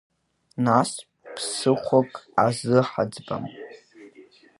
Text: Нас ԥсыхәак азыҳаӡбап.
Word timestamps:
Нас 0.65 0.91
ԥсыхәак 1.33 2.11
азыҳаӡбап. 2.45 3.43